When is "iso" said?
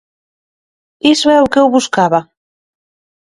1.13-1.27